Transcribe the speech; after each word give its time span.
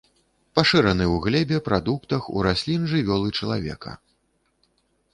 Пашыраны 0.59 1.05
ў 1.09 1.17
глебе, 1.25 1.57
прадуктах, 1.69 2.21
у 2.39 2.47
раслін, 2.51 2.91
жывёл 2.97 3.21
і 3.31 3.37
чалавека. 3.39 3.91